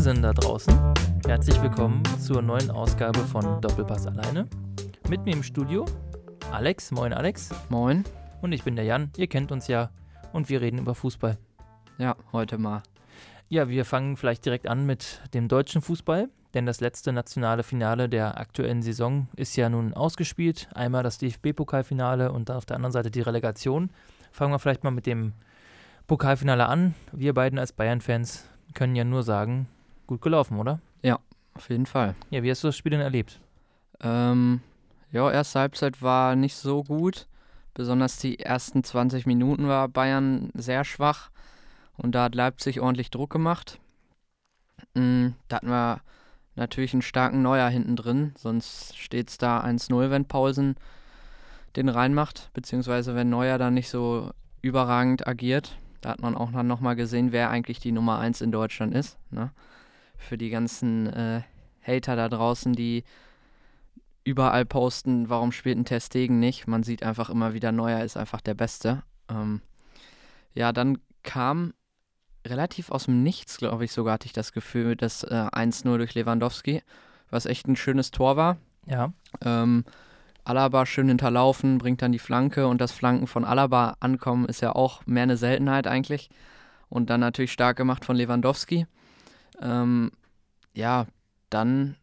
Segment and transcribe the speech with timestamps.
[0.00, 0.94] Wahnsinn da draußen.
[1.26, 4.48] Herzlich willkommen zur neuen Ausgabe von Doppelpass alleine.
[5.10, 5.84] Mit mir im Studio
[6.50, 6.90] Alex.
[6.90, 7.50] Moin, Alex.
[7.68, 8.04] Moin.
[8.40, 9.10] Und ich bin der Jan.
[9.18, 9.90] Ihr kennt uns ja.
[10.32, 11.36] Und wir reden über Fußball.
[11.98, 12.82] Ja, heute mal.
[13.50, 16.30] Ja, wir fangen vielleicht direkt an mit dem deutschen Fußball.
[16.54, 20.70] Denn das letzte nationale Finale der aktuellen Saison ist ja nun ausgespielt.
[20.74, 23.90] Einmal das DFB-Pokalfinale und dann auf der anderen Seite die Relegation.
[24.32, 25.34] Fangen wir vielleicht mal mit dem
[26.06, 26.94] Pokalfinale an.
[27.12, 29.66] Wir beiden als Bayern-Fans können ja nur sagen,
[30.10, 30.80] gut gelaufen, oder?
[31.02, 31.20] Ja,
[31.54, 32.16] auf jeden Fall.
[32.30, 33.40] Ja, wie hast du das Spiel denn erlebt?
[34.00, 34.60] Ähm,
[35.12, 37.26] ja, erste Halbzeit war nicht so gut.
[37.74, 41.30] Besonders die ersten 20 Minuten war Bayern sehr schwach.
[41.96, 43.78] Und da hat Leipzig ordentlich Druck gemacht.
[44.94, 46.00] Mhm, da hatten wir
[46.56, 48.32] natürlich einen starken Neuer hinten drin.
[48.36, 50.74] Sonst steht es da 1-0, wenn Paulsen
[51.76, 52.50] den reinmacht.
[52.52, 55.78] Beziehungsweise wenn Neuer dann nicht so überragend agiert.
[56.00, 59.18] Da hat man auch dann nochmal gesehen, wer eigentlich die Nummer 1 in Deutschland ist.
[59.30, 59.50] Ne?
[60.20, 61.42] Für die ganzen äh,
[61.82, 63.04] Hater da draußen, die
[64.24, 66.66] überall posten, warum spielt ein Testegen nicht.
[66.66, 69.02] Man sieht einfach immer wieder, Neuer ist einfach der Beste.
[69.28, 69.60] Ähm,
[70.54, 71.72] ja, dann kam
[72.46, 76.14] relativ aus dem Nichts, glaube ich, sogar hatte ich das Gefühl, das äh, 1-0 durch
[76.14, 76.82] Lewandowski,
[77.30, 78.56] was echt ein schönes Tor war.
[78.86, 79.12] Ja.
[79.42, 79.84] Ähm,
[80.44, 84.74] Alaba schön hinterlaufen, bringt dann die Flanke und das Flanken von Alaba ankommen ist ja
[84.74, 86.30] auch mehr eine Seltenheit eigentlich.
[86.88, 88.86] Und dann natürlich stark gemacht von Lewandowski.
[89.60, 90.12] Ähm,
[90.74, 91.06] ja,
[91.50, 91.96] dann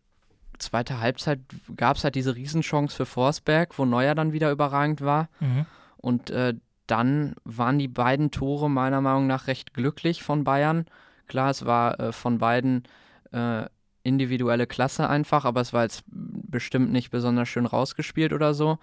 [0.60, 1.40] zweite Halbzeit
[1.76, 5.30] gab es halt diese Riesenchance für Forsberg, wo Neuer dann wieder überragend war.
[5.40, 5.66] Mhm.
[5.98, 6.56] Und äh,
[6.88, 10.86] dann waren die beiden Tore meiner Meinung nach recht glücklich von Bayern.
[11.28, 12.84] Klar, es war äh, von beiden
[13.32, 13.66] äh,
[14.04, 18.80] individuelle Klasse einfach, aber es war jetzt bestimmt nicht besonders schön rausgespielt oder so.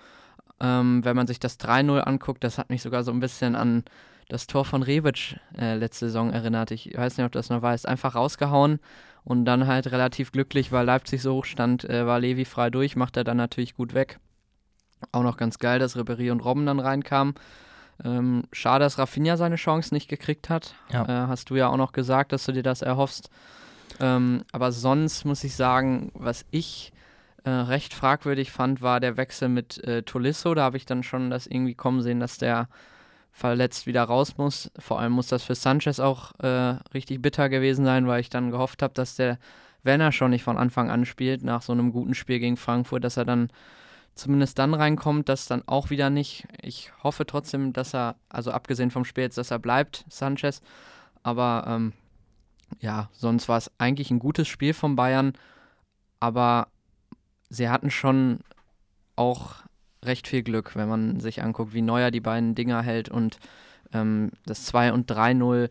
[0.61, 3.85] Ähm, wenn man sich das 3-0 anguckt, das hat mich sogar so ein bisschen an
[4.29, 6.71] das Tor von Rebic äh, letzte Saison erinnert.
[6.71, 7.85] Ich weiß nicht, ob das noch weiß.
[7.87, 8.81] Einfach rausgehauen
[9.25, 12.97] und dann halt relativ glücklich, weil Leipzig so hoch stand, äh, war Levi frei durch,
[12.97, 14.19] macht er dann natürlich gut weg.
[15.13, 17.35] Auch noch ganz geil, dass Ribéry und Robben dann reinkamen.
[18.05, 20.75] Ähm, schade, dass Rafinha seine Chance nicht gekriegt hat.
[20.91, 21.05] Ja.
[21.05, 23.31] Äh, hast du ja auch noch gesagt, dass du dir das erhoffst.
[24.01, 26.93] Ähm, aber sonst muss ich sagen, was ich
[27.45, 30.55] äh, recht fragwürdig fand, war der Wechsel mit äh, Tolisso.
[30.55, 32.69] Da habe ich dann schon das irgendwie kommen sehen, dass der
[33.35, 34.71] verletzt wieder raus muss.
[34.79, 38.53] Vor allem muss das für Sanchez auch äh, richtig bitter gewesen sein, weil ich dann
[38.53, 39.39] gehofft habe, dass der,
[39.83, 43.03] wenn er schon nicht von Anfang an spielt, nach so einem guten Spiel gegen Frankfurt,
[43.03, 43.51] dass er dann
[44.15, 46.47] zumindest dann reinkommt, das dann auch wieder nicht.
[46.63, 50.63] Ich hoffe trotzdem, dass er, also abgesehen vom Spiel jetzt, dass er bleibt, Sanchez.
[51.25, 51.93] Aber ähm,
[52.79, 55.33] ja, sonst war es eigentlich ein gutes Spiel von Bayern,
[56.21, 56.69] aber
[57.51, 58.39] sie hatten schon
[59.17, 59.64] auch
[60.07, 63.39] recht viel Glück, wenn man sich anguckt, wie Neuer die beiden Dinger hält und
[63.93, 65.71] ähm, das 2 und 3-0.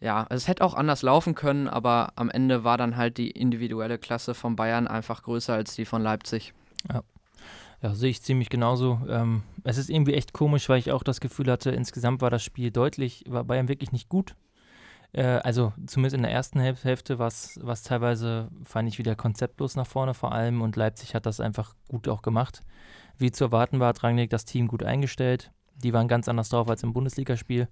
[0.00, 3.98] Ja, es hätte auch anders laufen können, aber am Ende war dann halt die individuelle
[3.98, 6.52] Klasse von Bayern einfach größer als die von Leipzig.
[6.92, 7.02] Ja.
[7.82, 9.00] Ja, sehe ich ziemlich genauso.
[9.08, 12.42] Ähm, es ist irgendwie echt komisch, weil ich auch das Gefühl hatte, insgesamt war das
[12.42, 14.34] Spiel deutlich, war Bayern wirklich nicht gut.
[15.12, 19.76] Äh, also zumindest in der ersten Häl Hälfte war es teilweise, fand ich wieder konzeptlos
[19.76, 22.60] nach vorne vor allem und Leipzig hat das einfach gut auch gemacht.
[23.18, 25.50] Wie zu erwarten war, hat Rangnick das Team gut eingestellt.
[25.82, 27.68] Die waren ganz anders drauf als im Bundesligaspiel.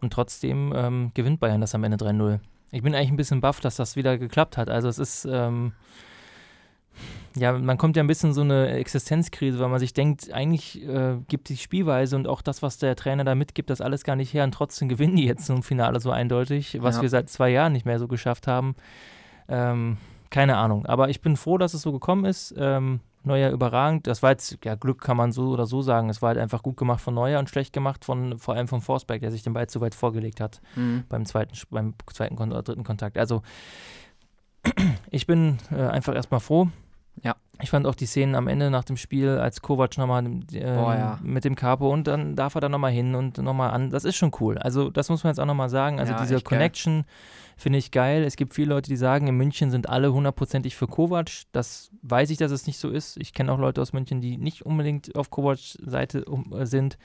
[0.00, 2.40] Und trotzdem ähm, gewinnt Bayern das am Ende 3-0.
[2.70, 4.68] Ich bin eigentlich ein bisschen baff, dass das wieder geklappt hat.
[4.68, 5.72] Also es ist, ähm,
[7.36, 10.82] ja, man kommt ja ein bisschen in so eine Existenzkrise, weil man sich denkt, eigentlich
[10.86, 14.16] äh, gibt die Spielweise und auch das, was der Trainer da mitgibt, das alles gar
[14.16, 17.02] nicht her und trotzdem gewinnen die jetzt im Finale so eindeutig, was Ja.
[17.02, 18.74] wir seit zwei Jahren nicht mehr so geschafft haben.
[19.48, 19.96] Ähm,
[20.30, 22.54] keine Ahnung, aber ich bin froh, dass es so gekommen ist.
[22.56, 24.06] Ähm, Neuer überragend.
[24.06, 26.08] Das war jetzt, ja, Glück kann man so oder so sagen.
[26.10, 28.80] Es war halt einfach gut gemacht von Neuer und schlecht gemacht von vor allem von
[28.80, 31.04] Forsberg, der sich den Ball zu weit vorgelegt hat Mhm.
[31.08, 33.16] beim zweiten, beim zweiten oder dritten Kontakt.
[33.18, 33.42] Also
[35.10, 36.68] ich bin äh, einfach erstmal froh.
[37.22, 37.36] Ja.
[37.62, 40.94] Ich fand auch die Szenen am Ende nach dem Spiel, als Kovac nochmal ähm, Boah,
[40.94, 41.18] ja.
[41.22, 43.90] mit dem Capo und dann darf er da nochmal hin und nochmal an.
[43.90, 44.58] Das ist schon cool.
[44.58, 46.00] Also das muss man jetzt auch nochmal sagen.
[46.00, 46.40] Also Ja, diese.
[46.40, 47.04] Connection
[47.56, 48.24] finde ich geil.
[48.24, 51.30] Es gibt viele Leute, die sagen, in München sind alle hundertprozentig für Kovac.
[51.52, 53.16] Das weiß ich, dass es nicht so ist.
[53.18, 56.98] Ich kenne auch Leute aus München, die nicht unbedingt auf Kovacs Seite äh, sind.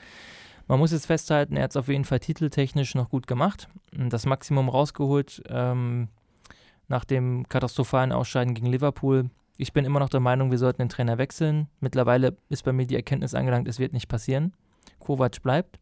[0.68, 3.68] Man muss jetzt festhalten, er hat es auf jeden Fall titeltechnisch noch gut gemacht.
[3.92, 6.10] Das Maximum rausgeholt ähm,
[6.88, 9.30] nach dem katastrophalen Ausscheiden gegen Liverpool.
[9.62, 11.68] Ich bin immer noch der Meinung, wir sollten den Trainer wechseln.
[11.82, 14.54] Mittlerweile ist bei mir die Erkenntnis angelangt, es wird nicht passieren.
[15.00, 15.80] Kovac bleibt.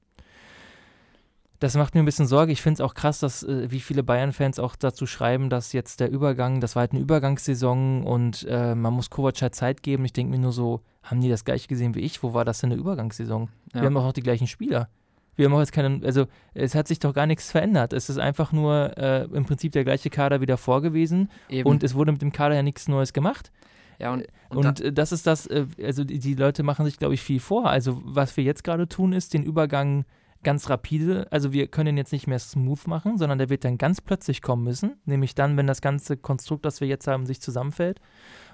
[1.59, 2.51] Das macht mir ein bisschen Sorge.
[2.51, 5.99] Ich finde es auch krass, dass äh, wie viele Bayern-Fans auch dazu schreiben, dass jetzt
[5.99, 10.05] der Übergang, das war halt eine Übergangssaison und äh, man muss Kovac halt Zeit geben.
[10.05, 12.23] Ich denke mir nur so, haben die das gleich gesehen wie ich?
[12.23, 13.49] Wo war das denn eine Übergangssaison?
[13.75, 13.81] Ja.
[13.81, 14.89] Wir haben doch noch die gleichen Spieler.
[15.37, 17.93] Wir auch jetzt keinen, also es hat sich doch gar nichts verändert.
[17.93, 21.69] Es ist einfach nur äh, im Prinzip der gleiche Kader wieder vorgewesen Eben.
[21.69, 23.51] und es wurde mit dem Kader ja nichts Neues gemacht.
[23.99, 26.97] ja, und, und, Und, äh, das ist das, äh, also die, die Leute machen sich,
[26.97, 27.69] glaube ich, viel vor.
[27.69, 30.05] Also was wir jetzt gerade tun, ist den Übergang
[30.43, 33.77] ganz rapide, also wir können ihn jetzt nicht mehr smooth machen, sondern der wird dann
[33.77, 37.41] ganz plötzlich kommen müssen, nämlich dann, wenn das ganze Konstrukt, das wir jetzt haben, sich
[37.41, 37.99] zusammenfällt.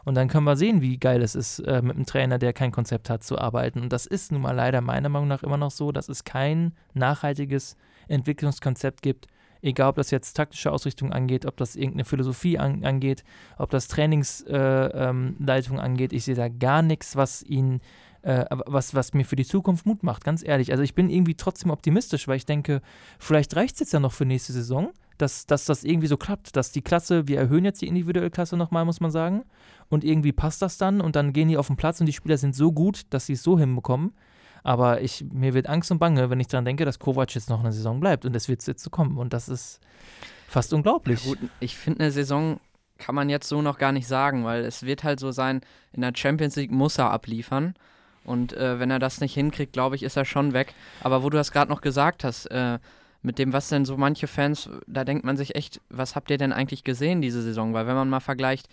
[0.05, 2.71] Und dann können wir sehen, wie geil es ist, äh, mit einem Trainer, der kein
[2.71, 3.81] Konzept hat, zu arbeiten.
[3.81, 6.73] Und das ist nun mal leider meiner Meinung nach immer noch so, dass es kein
[6.93, 7.77] nachhaltiges
[8.07, 9.27] Entwicklungskonzept gibt,
[9.61, 13.23] egal ob das jetzt taktische Ausrichtung angeht, ob das irgendeine Philosophie an, angeht,
[13.57, 16.13] ob das Trainingsleitung äh, ähm, angeht.
[16.13, 17.79] Ich sehe da gar nichts, was ihn,
[18.23, 20.71] äh, was, was mir für die Zukunft Mut macht, ganz ehrlich.
[20.71, 22.81] Also ich bin irgendwie trotzdem optimistisch, weil ich denke,
[23.19, 26.55] vielleicht reicht es jetzt ja noch für nächste Saison, dass, dass das irgendwie so klappt,
[26.55, 29.43] dass die Klasse, wir erhöhen jetzt die individuelle Klasse nochmal, muss man sagen.
[29.89, 32.37] Und irgendwie passt das dann und dann gehen die auf den Platz und die Spieler
[32.37, 34.13] sind so gut, dass sie es so hinbekommen.
[34.63, 37.59] Aber ich, mir wird Angst und Bange, wenn ich daran denke, dass Kovac jetzt noch
[37.59, 39.17] eine Saison bleibt und es wird jetzt so kommen.
[39.17, 39.81] Und das ist
[40.47, 41.23] fast unglaublich.
[41.23, 42.59] Gut, ich finde, eine Saison
[42.97, 45.61] kann man jetzt so noch gar nicht sagen, weil es wird halt so sein,
[45.91, 47.73] in der Champions League muss er abliefern.
[48.23, 50.73] Und äh, wenn er das nicht hinkriegt, glaube ich, ist er schon weg.
[51.01, 52.79] Aber wo du das gerade noch gesagt hast, äh,
[53.23, 56.37] mit dem, was denn so manche Fans, da denkt man sich echt, was habt ihr
[56.37, 57.73] denn eigentlich gesehen diese Saison?
[57.73, 58.67] Weil wenn man mal vergleicht,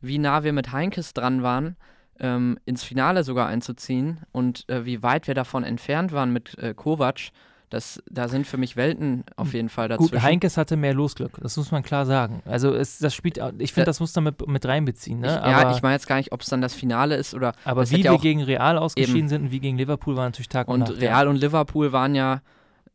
[0.00, 1.76] wie nah wir mit Heinkes dran waren,
[2.20, 6.74] ähm, ins Finale sogar einzuziehen und äh, wie weit wir davon entfernt waren mit äh,
[6.74, 7.30] Kovac,
[7.70, 10.12] das, da sind für mich Welten auf jeden Fall dazwischen.
[10.12, 12.40] Gut, Heinkes hatte mehr Losglück, das muss man klar sagen.
[12.44, 15.18] Also es, das spielt, ich finde, das muss man mit, mit reinbeziehen.
[15.18, 15.26] Ne?
[15.26, 17.52] Ich, ja, ich meine jetzt gar nicht, ob es dann das Finale ist oder.
[17.64, 20.50] aber wie wir ja auch- gegen Real ausgeschieden sind und wie gegen Liverpool war natürlich
[20.50, 21.00] Tag und, Und Nacht.
[21.00, 22.42] Real und Liverpool waren ja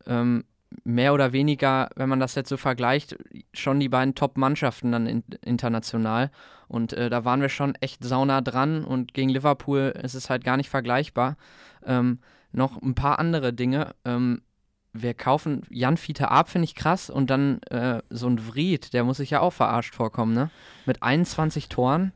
[0.06, 0.44] ähm,
[0.84, 3.16] mehr oder weniger, wenn man das jetzt so vergleicht,
[3.52, 6.30] schon die beiden Top-Mannschaften dann in, international.
[6.68, 10.44] Und äh, da waren wir schon echt sauna dran und gegen Liverpool ist es halt
[10.44, 11.36] gar nicht vergleichbar.
[11.84, 12.20] Ähm,
[12.52, 13.94] noch ein paar andere Dinge.
[14.04, 14.42] Ähm,
[14.92, 17.10] wir kaufen Jan Fiete ab, finde ich krass.
[17.10, 20.50] Und dann äh, so ein Vried, der muss sich ja auch verarscht vorkommen, ne?
[20.86, 22.12] Mit 21 Toren.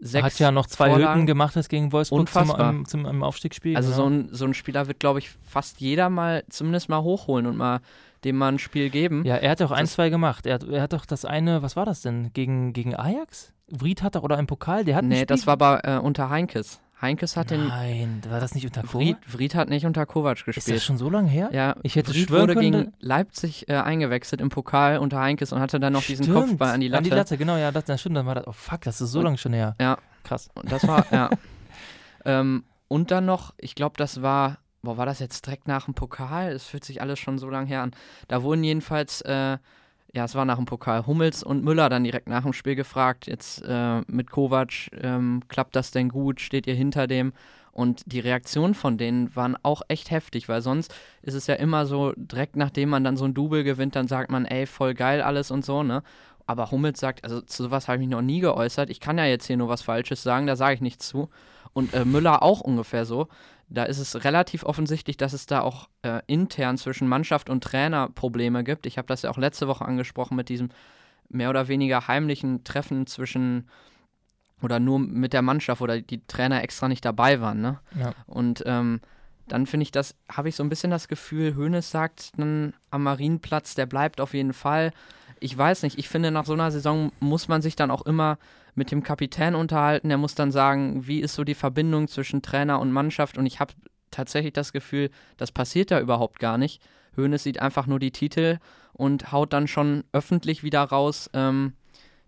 [0.00, 0.06] Ja.
[0.08, 1.12] Sechs Hat ja noch zwei Vorlagen.
[1.14, 2.70] Hütten gemacht jetzt gegen Wolfsburg zum, Unfassbar.
[2.70, 3.76] im, zum, im Aufstiegsspiel.
[3.76, 4.02] Also genau.
[4.02, 7.56] so ein, so ein Spieler wird, glaube ich, fast jeder mal zumindest mal hochholen und
[7.56, 7.80] mal
[8.24, 9.24] dem mal ein Spiel geben.
[9.24, 10.46] Ja, er hat auch ein, Das- zwei gemacht.
[10.46, 12.32] Er hat, er hat doch das eine, was war das denn?
[12.32, 13.52] Gegen, gegen Ajax?
[13.68, 16.80] Vried hat doch, oder im Pokal, der hat nee, das war aber äh, unter Heinkes.
[17.00, 17.68] Heinkes hat den.
[17.68, 19.16] Nein, war das nicht unter Kovac?
[19.26, 20.82] Vried hat nicht unter Kovac Ist das gespielt.
[20.82, 21.48] schon so lange her?
[21.52, 25.60] Ja, Ich hätte schwören wurde können, gegen Leipzig äh, eingewechselt im Pokal unter Heinkes und
[25.60, 26.98] hatte dann noch diesen Stimmt, Kopfball an die Latte.
[26.98, 28.16] An die Latte, genau, ja, das, stimmt.
[28.16, 29.76] Dann war das, oh fuck, das ist so lange schon her.
[29.80, 29.98] Ja.
[30.24, 30.50] Krass.
[30.54, 31.30] Und das war, ja.
[32.26, 35.94] ähm, und dann noch, ich glaube, das war, boah, war das jetzt direkt nach dem
[35.94, 36.52] Pokal?
[36.52, 37.92] Es fühlt sich alles schon so lange her an.
[38.28, 39.56] Da wurden jedenfalls, äh,
[40.12, 43.26] ja, es war nach dem Pokal, Hummels und Müller dann direkt nach dem Spiel gefragt,
[43.26, 46.40] jetzt äh, mit Kovac, ähm, klappt das denn gut?
[46.40, 47.32] Steht ihr hinter dem?
[47.72, 50.92] Und die Reaktionen von denen waren auch echt heftig, weil sonst
[51.22, 54.30] ist es ja immer so, direkt nachdem man dann so ein Double gewinnt, dann sagt
[54.30, 56.02] man, ey, voll geil alles und so, ne?
[56.50, 58.90] Aber Hummels sagt, also zu sowas habe ich mich noch nie geäußert.
[58.90, 61.28] Ich kann ja jetzt hier nur was Falsches sagen, da sage ich nichts zu.
[61.72, 63.28] Und äh, Müller auch ungefähr so.
[63.68, 68.08] Da ist es relativ offensichtlich, dass es da auch äh, intern zwischen Mannschaft und Trainer
[68.08, 68.86] Probleme gibt.
[68.86, 70.70] Ich habe das ja auch letzte Woche angesprochen mit diesem
[71.28, 73.68] mehr oder weniger heimlichen Treffen zwischen
[74.60, 77.60] oder nur mit der Mannschaft oder die Trainer extra nicht dabei waren.
[77.60, 77.78] Ne?
[77.94, 78.12] Ja.
[78.26, 79.00] Und ähm,
[79.46, 83.04] dann finde ich das, habe ich so ein bisschen das Gefühl, Hoeneß sagt dann am
[83.04, 84.92] Marienplatz, der bleibt auf jeden Fall.
[85.40, 88.38] Ich weiß nicht, ich finde, nach so einer Saison muss man sich dann auch immer
[88.74, 90.08] mit dem Kapitän unterhalten.
[90.08, 93.38] Der muss dann sagen, wie ist so die Verbindung zwischen Trainer und Mannschaft.
[93.38, 93.72] Und ich habe
[94.10, 96.82] tatsächlich das Gefühl, das passiert da überhaupt gar nicht.
[97.16, 98.58] Hoeneß sieht einfach nur die Titel
[98.92, 101.74] und haut dann schon öffentlich wieder raus, ähm,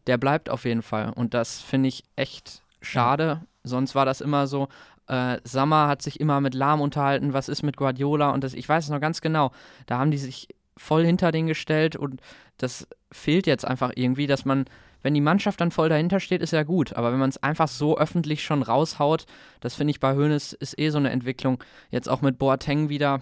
[0.07, 1.13] der bleibt auf jeden Fall.
[1.15, 3.43] Und das finde ich echt schade.
[3.63, 4.69] Sonst war das immer so,
[5.07, 8.69] äh, Sammer hat sich immer mit Lahm unterhalten, was ist mit Guardiola und das, ich
[8.69, 9.53] weiß es noch ganz genau.
[9.87, 12.21] Da haben die sich voll hinter den gestellt und
[12.59, 14.65] das fehlt jetzt einfach irgendwie, dass man,
[15.03, 16.95] wenn die Mannschaft dann voll dahinter steht, ist ja gut.
[16.95, 19.27] Aber wenn man es einfach so öffentlich schon raushaut,
[19.61, 21.63] das finde ich bei Hoeneß ist eh so eine Entwicklung.
[21.91, 23.21] Jetzt auch mit Boateng wieder.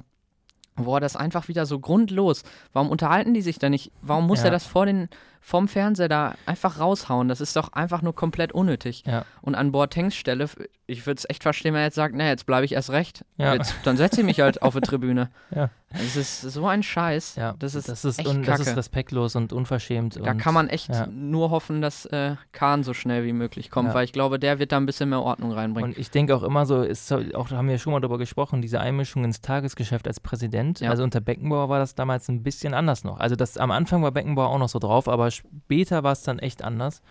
[0.76, 2.42] Boah, das einfach wieder so grundlos.
[2.72, 3.92] Warum unterhalten die sich da nicht?
[4.00, 4.46] Warum muss Ja.
[4.46, 5.08] er das vor den,
[5.40, 7.28] vom Fernseher da einfach raushauen?
[7.28, 9.04] Das ist doch einfach nur komplett unnötig.
[9.06, 9.24] Ja.
[9.42, 10.48] Und an Boatengs Stelle,
[10.86, 13.24] ich würde es echt verstehen, wenn er jetzt sagt, na, jetzt bleibe ich erst recht.
[13.36, 13.54] Ja.
[13.54, 15.30] Jetzt, dann setze ich mich halt auf die Tribüne.
[15.52, 15.68] Ja.
[15.92, 17.34] Es ist so ein Scheiß.
[17.34, 18.70] Ja, das ist, das ist, echt un, das kacke.
[18.70, 20.16] ist respektlos und unverschämt.
[20.24, 23.92] da und, kann man echt nur hoffen, dass äh, Kahn so schnell wie möglich kommt,
[23.92, 25.90] weil ich glaube, der wird da ein bisschen mehr Ordnung reinbringen.
[25.90, 28.62] Und ich denke auch immer so, ist, auch da haben wir schon mal darüber gesprochen,
[28.62, 30.80] diese Einmischung ins Tagesgeschäft als Präsident.
[30.82, 33.18] Also unter Beckenbauer war das damals ein bisschen anders noch.
[33.18, 36.38] Also das am Anfang war Beckenbauer auch noch so drauf, aber später war es dann
[36.38, 37.02] echt anders.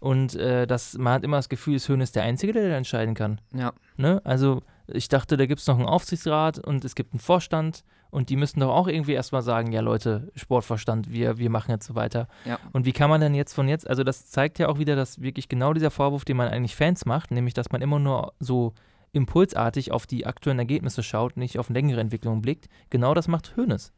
[0.00, 3.14] Und äh, das, man hat immer das Gefühl, Höhn ist der Einzige, der da entscheiden
[3.14, 3.40] kann.
[3.54, 3.72] ja.
[3.96, 4.20] Ne?
[4.24, 8.30] Also Ich dachte, da gibt es noch einen Aufsichtsrat und es gibt einen Vorstand und
[8.30, 11.94] die müssten doch auch irgendwie erstmal sagen, ja Leute, Sportverstand, wir, wir machen jetzt so
[11.94, 12.28] weiter.
[12.44, 12.58] Ja.
[12.72, 15.20] Und wie kann man denn jetzt von jetzt, also das zeigt ja auch wieder, dass
[15.20, 18.72] wirklich genau dieser Vorwurf, den man eigentlich Fans macht, nämlich dass man immer nur so
[19.12, 23.92] impulsartig auf die aktuellen Ergebnisse schaut, nicht auf längere Entwicklungen blickt, genau das macht Hoeneß.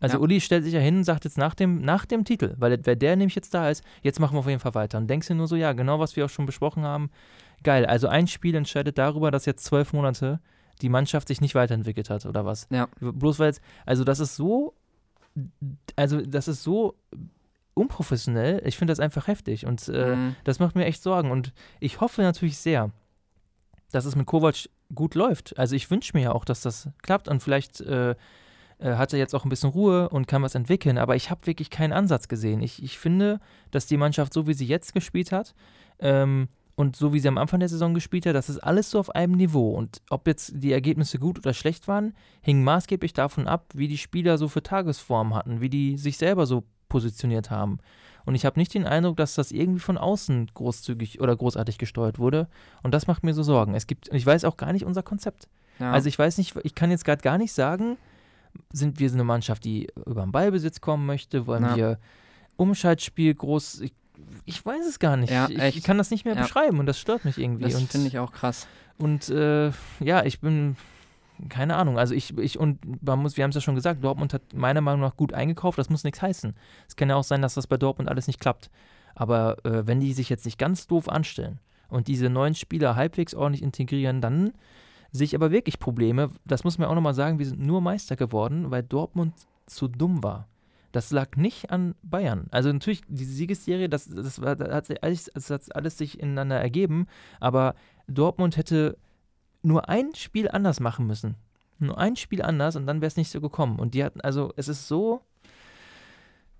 [0.00, 0.22] Also Ja.
[0.22, 2.96] Uli stellt sich ja hin und sagt jetzt nach dem, nach dem Titel, weil wer
[2.96, 4.98] der nämlich jetzt da ist, jetzt machen wir auf jeden Fall weiter.
[4.98, 7.10] Und denkst du nur so, ja, genau was wir auch schon besprochen haben,
[7.62, 7.84] geil.
[7.86, 10.40] Also ein Spiel entscheidet darüber, dass jetzt zwölf Monate
[10.80, 12.66] die Mannschaft sich nicht weiterentwickelt hat oder was.
[12.70, 12.88] Ja.
[13.00, 14.74] Bloß weil jetzt, also das ist so,
[15.96, 16.94] also das ist so
[17.74, 18.62] unprofessionell.
[18.64, 20.36] Ich finde das einfach heftig und äh, Mhm.
[20.44, 21.30] das macht mir echt Sorgen.
[21.30, 22.90] Und ich hoffe natürlich sehr,
[23.92, 25.58] dass es mit Kovac gut läuft.
[25.58, 28.14] Also ich wünsche mir ja auch, dass das klappt und vielleicht äh,
[28.80, 30.98] äh, hat er jetzt auch ein bisschen Ruhe und kann was entwickeln.
[30.98, 32.60] Aber ich habe wirklich keinen Ansatz gesehen.
[32.62, 35.54] Ich, ich finde, dass die Mannschaft, so wie sie jetzt gespielt hat,
[35.98, 38.98] ähm, und so wie sie am Anfang der Saison gespielt hat, das ist alles so
[38.98, 39.72] auf einem Niveau.
[39.72, 43.98] Und ob jetzt die Ergebnisse gut oder schlecht waren, hing maßgeblich davon ab, wie die
[43.98, 47.80] Spieler so für Tagesform hatten, wie die sich selber so positioniert haben.
[48.24, 52.18] Und ich habe nicht den Eindruck, dass das irgendwie von außen großzügig oder großartig gesteuert
[52.18, 52.48] wurde.
[52.82, 53.74] Und das macht mir so Sorgen.
[53.74, 55.48] Es gibt, ich weiß auch gar nicht unser Konzept.
[55.78, 55.92] Ja.
[55.92, 57.98] Also ich weiß nicht, ich kann jetzt gerade gar nicht sagen,
[58.72, 61.46] sind wir so eine Mannschaft, die über den Ballbesitz kommen möchte?
[61.46, 61.76] Wollen Ja.
[61.76, 61.98] wir
[62.56, 63.80] Umschaltspiel groß?
[63.80, 63.92] Ich,
[64.44, 65.30] ich weiß es gar nicht.
[65.32, 66.42] Ja, ich, kann das nicht mehr Ja.
[66.42, 67.64] beschreiben und das stört mich irgendwie.
[67.64, 68.66] das und finde ich auch krass.
[68.98, 70.76] und äh, ja, ich bin
[71.48, 71.98] keine Ahnung.
[71.98, 74.82] Also ich, ich und man muss, wir haben es ja schon gesagt, Dortmund hat meiner
[74.82, 75.78] Meinung nach gut eingekauft.
[75.78, 76.54] Das muss nichts heißen.
[76.86, 78.70] Es kann ja auch sein, dass das bei Dortmund alles nicht klappt.
[79.14, 83.34] Aber äh, wenn die sich jetzt nicht ganz doof anstellen und diese neuen Spieler halbwegs
[83.34, 84.52] ordentlich integrieren, dann
[85.12, 86.30] sehe ich aber wirklich Probleme.
[86.44, 89.34] Das muss man auch nochmal sagen, wir sind nur Meister geworden, weil Dortmund
[89.66, 90.48] zu dumm war.
[90.92, 92.48] Das lag nicht an Bayern.
[92.50, 96.18] Also natürlich, diese Siegesserie, das, das, war, das, hat, sich alles, das hat alles sich
[96.18, 97.06] ineinander ergeben,
[97.38, 97.76] aber
[98.08, 98.98] Dortmund hätte
[99.62, 101.36] nur ein Spiel anders machen müssen.
[101.78, 103.78] Nur ein Spiel anders und dann wäre es nicht so gekommen.
[103.78, 105.22] Und die hatten, also es ist so,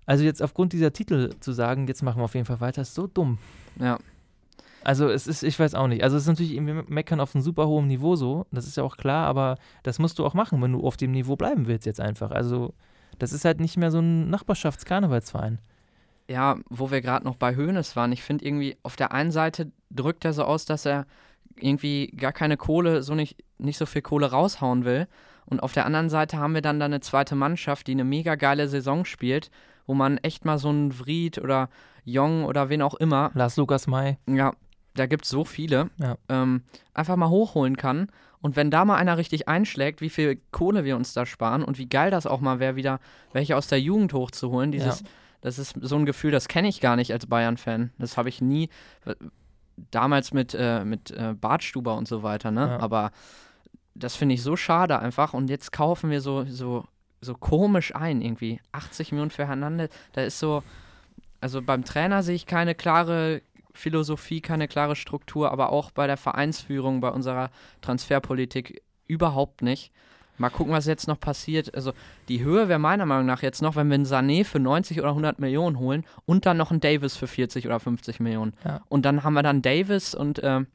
[0.05, 2.95] also jetzt aufgrund dieser Titel zu sagen, jetzt machen wir auf jeden Fall weiter, ist
[2.95, 3.37] so dumm.
[3.79, 3.99] Ja.
[4.83, 6.03] Also es ist, ich weiß auch nicht.
[6.03, 8.83] Also es ist natürlich irgendwie meckern auf einem super hohen Niveau so, das ist ja
[8.83, 11.85] auch klar, aber das musst du auch machen, wenn du auf dem Niveau bleiben willst
[11.85, 12.31] jetzt einfach.
[12.31, 12.73] Also
[13.19, 15.59] das ist halt nicht mehr so ein Nachbarschaftskarnevalsverein.
[16.27, 19.71] Ja, wo wir gerade noch bei Hoeneß waren, ich finde irgendwie, auf der einen Seite
[19.89, 21.05] drückt er so aus, dass er
[21.57, 25.07] irgendwie gar keine Kohle, so nicht, nicht so viel Kohle raushauen will.
[25.45, 28.35] Und auf der anderen Seite haben wir dann da eine zweite Mannschaft, die eine mega
[28.35, 29.51] geile Saison spielt,
[29.85, 31.69] wo man echt mal so einen Vried oder
[32.05, 34.53] Jong oder wen auch immer, Lars Lukas May, ja,
[34.95, 36.17] da gibt es so viele, Ja.
[36.29, 38.07] ähm, einfach mal hochholen kann.
[38.41, 41.77] Und wenn da mal einer richtig einschlägt, wie viel Kohle wir uns da sparen und
[41.77, 42.99] wie geil das auch mal wäre, wieder
[43.33, 45.05] welche aus der Jugend hochzuholen, dieses, Ja.
[45.41, 47.91] das ist so ein Gefühl, das kenne ich gar nicht als Bayern-Fan.
[47.99, 48.69] Das habe ich nie,
[49.91, 52.61] damals mit, äh, mit äh, Bartstuber und so weiter, ne?
[52.67, 52.79] Ja.
[52.79, 53.11] Aber
[53.95, 55.33] das finde ich so schade einfach.
[55.33, 56.85] Und jetzt kaufen wir so, so,
[57.21, 58.59] so komisch ein, irgendwie.
[58.71, 60.63] 80 Millionen für Hernandez, da ist so,
[61.41, 63.41] also beim Trainer sehe ich keine klare
[63.73, 67.49] Philosophie, keine klare Struktur, aber auch bei der Vereinsführung, bei unserer
[67.81, 69.91] Transferpolitik überhaupt nicht.
[70.37, 71.75] Mal gucken, was jetzt noch passiert.
[71.75, 71.93] Also
[72.27, 75.09] die Höhe wäre meiner Meinung nach jetzt noch, wenn wir einen Sané für 90 oder
[75.09, 78.53] 100 Millionen holen und dann noch einen Davis für 40 oder 50 Millionen.
[78.65, 78.81] Ja.
[78.89, 80.67] Und dann haben wir dann Davis und, ähm,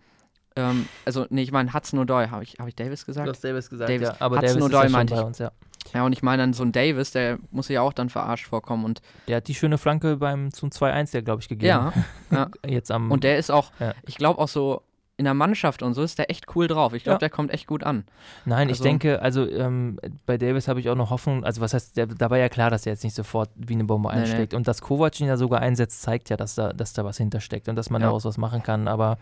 [0.54, 2.30] ähm, also, nee, ich meine Hudson O'Doy.
[2.30, 3.26] Habe ich, hab ich Davis gesagt?
[3.26, 4.08] Du hast Davis gesagt, Davis.
[4.08, 4.16] ja.
[4.20, 5.26] Aber Hudson Davis ist ja schon meinte bei ich.
[5.26, 5.52] uns, ja.
[5.94, 8.84] Ja, und ich meine dann so ein Davis, der muss ja auch dann verarscht vorkommen.
[8.84, 11.66] Und Der hat die schöne Flanke beim zum 2-1 ja, glaube ich, gegeben.
[11.68, 11.92] ja,
[12.30, 12.48] ja.
[12.66, 13.94] Jetzt am Und der ist auch, Ja.
[14.06, 14.82] ich glaube auch so
[15.18, 16.92] in der Mannschaft und so ist der echt cool drauf.
[16.92, 17.18] Ich glaube, Ja.
[17.20, 18.04] der kommt echt gut an.
[18.44, 21.72] Nein, ich Also- denke, also ähm, bei Davis habe ich auch noch Hoffnung, also was
[21.72, 24.16] heißt, der, da war ja klar, dass er jetzt nicht sofort wie eine Bombe Nee,
[24.16, 24.20] nee.
[24.22, 24.52] einschlägt.
[24.52, 27.68] Und dass Kovac ihn ja sogar einsetzt, zeigt ja, dass da, dass da was hintersteckt
[27.70, 28.88] und dass man daraus was machen kann.
[28.88, 29.16] Aber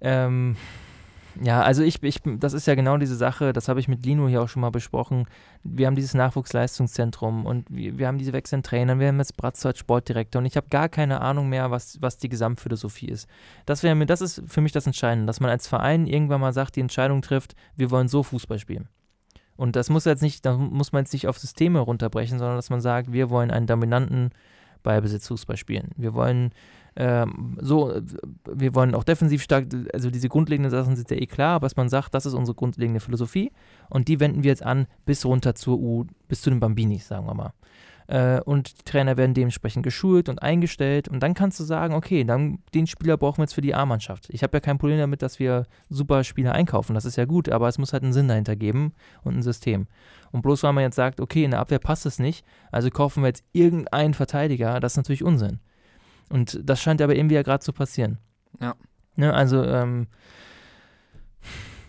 [0.00, 0.56] ähm,
[1.40, 4.28] ja, also ich, ich, das ist ja genau diese Sache, das habe ich mit Lino
[4.28, 5.26] hier auch schon mal besprochen.
[5.62, 9.68] Wir haben dieses Nachwuchsleistungszentrum und wir, wir haben diese wechselnden Trainer, wir haben jetzt Bratzo
[9.68, 13.28] als Sportdirektor und ich habe gar keine Ahnung mehr, was, was die Gesamtphilosophie ist.
[13.66, 16.52] Das, wäre mir, das ist für mich das Entscheidende, dass man als Verein irgendwann mal
[16.52, 18.88] sagt, die Entscheidung trifft, wir wollen so Fußball spielen.
[19.56, 22.70] Und das muss jetzt nicht, da muss man jetzt nicht auf Systeme runterbrechen, sondern dass
[22.70, 24.30] man sagt, wir wollen einen dominanten
[24.82, 25.90] Ballbesitzfußball spielen.
[25.96, 26.52] Wir wollen
[26.96, 28.02] ähm, so, äh,
[28.52, 31.76] wir wollen auch defensiv stark, also diese grundlegenden Sachen sind ja eh klar, aber dass
[31.76, 33.50] man sagt, das ist unsere grundlegende Philosophie
[33.88, 37.26] und die wenden wir jetzt an bis runter zur U, bis zu den Bambinis, sagen
[37.26, 37.52] wir mal.
[38.08, 42.24] Äh, und die Trainer werden dementsprechend geschult und eingestellt und dann kannst du sagen, okay,
[42.24, 44.28] dann den Spieler brauchen wir jetzt für die A-Mannschaft.
[44.30, 47.48] Ich habe ja kein Problem damit, dass wir super Spieler einkaufen, das ist ja gut,
[47.48, 49.86] aber es muss halt einen Sinn dahinter geben und ein System.
[50.30, 53.22] Und bloß weil man jetzt sagt, okay, in der Abwehr passt es nicht, also kaufen
[53.22, 55.60] wir jetzt irgendeinen Verteidiger, das ist natürlich Unsinn.
[56.28, 58.18] Und das scheint aber irgendwie ja gerade zu passieren.
[58.60, 58.74] Ja.
[59.16, 60.06] Ne, also, ähm,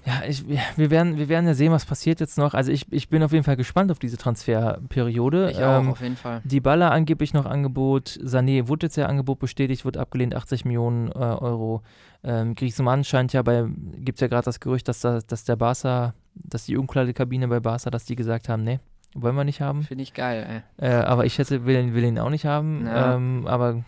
[0.06, 2.54] Ja, ich, wir, werden, wir werden ja sehen, was passiert jetzt noch.
[2.54, 5.52] Also ich, ich bin auf jeden Fall gespannt auf diese Transferperiode.
[5.52, 6.42] Ich auch, ähm, auf jeden Fall.
[6.44, 8.20] Die Baller angeblich noch Angebot.
[8.22, 11.84] Sané wurde jetzt ja Angebot bestätigt, wird abgelehnt, 80 Millionen äh, Euro.
[12.22, 15.56] Ähm, Griezmann scheint ja bei, gibt es ja gerade das Gerücht, dass, da, dass der
[15.56, 18.80] Barca, dass die Umkleidekabine bei Barca, dass die gesagt haben, nee,
[19.16, 19.84] wollen wir nicht haben.
[19.84, 20.90] Finde ich geil, ey.
[20.90, 22.86] Äh, aber ich hätte, will, will ihn auch nicht haben.
[22.86, 23.16] Ja.
[23.16, 23.84] Ähm, aber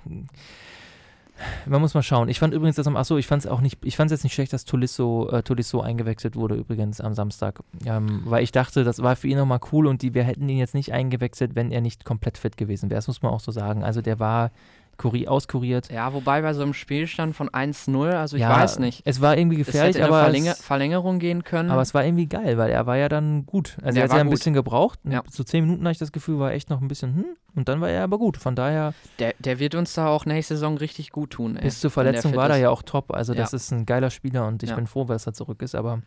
[1.65, 2.29] man muss mal schauen.
[2.29, 4.23] Ich fand übrigens das am, achso, ich fand es auch nicht, ich fand es jetzt
[4.23, 7.59] nicht schlecht, dass Tolisso, äh, Tolisso eingewechselt wurde übrigens am Samstag.
[7.85, 10.57] Ähm, weil ich dachte, das war für ihn nochmal cool und die, wir hätten ihn
[10.57, 12.97] jetzt nicht eingewechselt, wenn er nicht komplett fit gewesen wäre.
[12.97, 13.83] Das muss man auch so sagen.
[13.83, 14.51] Also der war
[14.97, 15.91] Kuri auskuriert.
[15.91, 19.01] Ja, wobei bei so einem Spielstand von 1-0, also ich ja, weiß nicht.
[19.05, 20.23] Es war irgendwie gefährlich, es hätte aber.
[20.23, 21.69] Verlänger es, Verlängerung gehen können.
[21.69, 23.77] Aber es war irgendwie geil, weil er war ja dann gut.
[23.81, 24.99] Also er hat ja ein bisschen gebraucht.
[25.03, 25.23] Ja.
[25.29, 27.25] So zehn Minuten hatte ich das Gefühl, war echt noch ein bisschen, hm,
[27.55, 28.37] und dann war er aber gut.
[28.37, 28.93] Von daher.
[29.19, 31.55] Der, der wird uns da auch nächste Saison richtig gut tun.
[31.55, 33.13] Ey, bis zur Verletzung war er ja auch top.
[33.13, 36.01] Also das ist ein geiler Spieler und ich bin froh, dass er zurück ist, aber.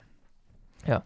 [0.87, 1.03] Ja,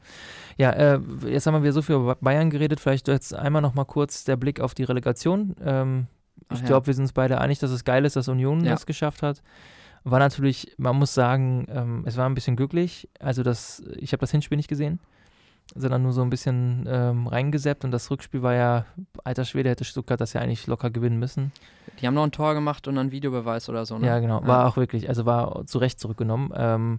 [0.59, 2.79] ja äh, jetzt haben wir wieder so viel über Bayern geredet.
[2.79, 5.57] Vielleicht jetzt einmal noch mal kurz der Blick auf die Relegation.
[5.65, 6.07] Ähm,
[6.55, 6.67] ich ja.
[6.67, 8.73] glaube, wir sind uns beide einig, dass es geil ist, dass Union ja.
[8.73, 9.43] das geschafft hat.
[10.05, 13.09] War natürlich, man muss sagen, ähm, es war ein bisschen glücklich.
[13.21, 14.99] Also das, ich habe das Hinspiel nicht gesehen,
[15.75, 18.87] sondern nur so ein bisschen ähm, reingeseppt und das Rückspiel war ja,
[19.25, 21.53] alter Schwede, hätte Stuttgart das ja eigentlich locker gewinnen müssen.
[22.01, 24.07] Die haben noch ein Tor gemacht und einen Videobeweis oder so, ne?
[24.07, 24.45] Ja, genau.
[24.47, 26.53] War auch wirklich, also war zu Recht zurückgenommen.
[26.55, 26.99] Ähm,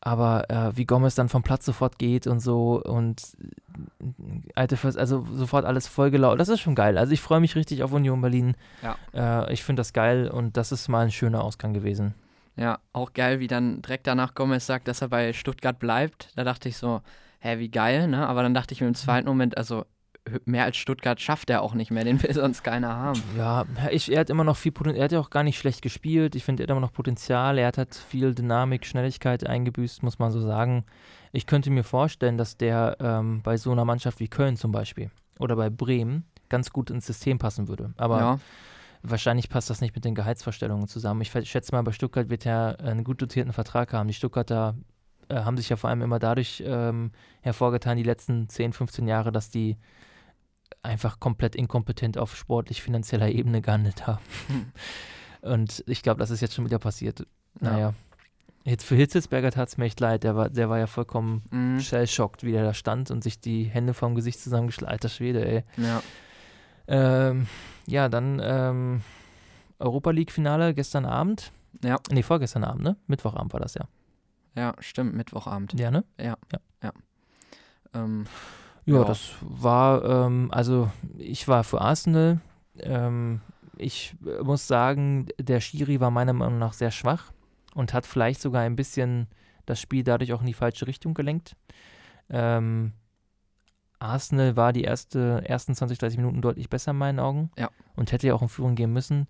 [0.00, 4.98] aber äh, wie Gomez dann vom Platz sofort geht und so und äh, alte First,
[4.98, 6.38] also sofort alles vollgelaufen.
[6.38, 6.98] Das ist schon geil.
[6.98, 8.54] Also ich freue mich richtig auf Union Berlin.
[8.82, 8.96] Ja.
[9.12, 12.14] Äh, ich finde das geil und das ist mal ein schöner Ausgang gewesen.
[12.56, 16.30] Ja, auch geil, wie dann direkt danach Gomez sagt, dass er bei Stuttgart bleibt.
[16.36, 17.02] Da dachte ich so,
[17.40, 18.26] hä, wie geil, ne?
[18.26, 19.84] Aber dann dachte ich mir im zweiten Moment, also
[20.44, 23.22] mehr als Stuttgart schafft er auch nicht mehr, den will sonst keiner haben.
[23.36, 25.82] Ja, ich, er hat immer noch viel Potenzial, er hat ja auch gar nicht schlecht
[25.82, 30.02] gespielt, ich finde, er hat immer noch Potenzial, er hat halt viel Dynamik, Schnelligkeit eingebüßt,
[30.02, 30.84] muss man so sagen.
[31.32, 35.10] Ich könnte mir vorstellen, dass der ähm, bei so einer Mannschaft wie Köln zum Beispiel
[35.38, 38.38] oder bei Bremen ganz gut ins System passen würde, aber ja.
[39.02, 41.20] wahrscheinlich passt das nicht mit den Gehaltsvorstellungen zusammen.
[41.20, 44.08] Ich schätze mal, bei Stuttgart wird er einen gut dotierten Vertrag haben.
[44.08, 44.74] Die Stuttgarter
[45.28, 47.12] äh, haben sich ja vor allem immer dadurch ähm,
[47.42, 49.76] hervorgetan, die letzten 10, 15 Jahre, dass die
[50.82, 54.22] einfach komplett inkompetent auf sportlich-finanzieller Ebene gehandelt haben.
[54.48, 54.72] Hm.
[55.40, 57.26] Und ich glaube, das ist jetzt schon wieder passiert.
[57.60, 57.78] Naja.
[57.78, 57.94] Ja.
[58.64, 60.24] Jetzt für Hitzelsberger tat es mir echt leid.
[60.24, 61.80] Der war, der war ja vollkommen mhm.
[61.80, 64.92] shell-schockt, wie der da stand und sich die Hände vom Gesicht zusammengeschlagen.
[64.92, 65.64] Alter Schwede, ey.
[65.76, 66.02] Ja.
[66.86, 67.46] Ähm,
[67.86, 69.02] ja, dann ähm,
[69.78, 71.52] Europa League-Finale gestern Abend.
[71.82, 71.98] Ja.
[72.10, 72.96] Nee, vorgestern Abend, ne?
[73.06, 73.88] Mittwochabend war das ja.
[74.54, 75.78] Ja, stimmt, Mittwochabend.
[75.78, 76.04] Ja, ne?
[76.18, 76.36] Ja.
[76.52, 76.60] Ja.
[76.82, 76.92] ja.
[77.94, 78.26] Ähm,
[78.88, 82.40] ja, ja, das war, ähm, also ich war für Arsenal.
[82.80, 83.40] Ähm,
[83.76, 87.32] ich muss sagen, der Schiri war meiner Meinung nach sehr schwach
[87.74, 89.28] und hat vielleicht sogar ein bisschen
[89.66, 91.54] das Spiel dadurch auch in die falsche Richtung gelenkt.
[92.30, 92.92] Ähm,
[93.98, 97.68] Arsenal war die erste, ersten 20, 30 Minuten deutlich besser in meinen Augen ja.
[97.94, 99.28] und hätte ja auch in Führung gehen müssen.